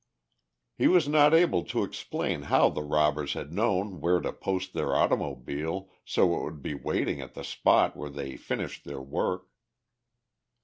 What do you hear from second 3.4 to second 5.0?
known where to post their